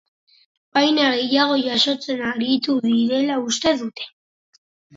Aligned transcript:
Baina 0.77 1.03
gehiago 1.19 1.59
jasotzen 1.67 2.25
aritu 2.31 2.77
direla 2.89 3.39
uste 3.53 3.77
dute. 3.87 4.11